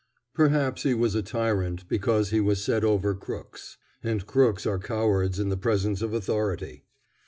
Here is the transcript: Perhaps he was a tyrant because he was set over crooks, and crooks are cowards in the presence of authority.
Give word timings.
Perhaps 0.33 0.81
he 0.81 0.95
was 0.95 1.13
a 1.13 1.21
tyrant 1.21 1.87
because 1.87 2.31
he 2.31 2.41
was 2.41 2.59
set 2.59 2.83
over 2.83 3.13
crooks, 3.13 3.77
and 4.01 4.25
crooks 4.25 4.65
are 4.65 4.79
cowards 4.79 5.39
in 5.39 5.49
the 5.49 5.55
presence 5.57 6.01
of 6.01 6.11
authority. 6.11 6.85